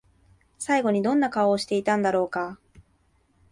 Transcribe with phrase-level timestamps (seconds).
[0.57, 2.57] 最後にどんな顔をしていたんだろうか？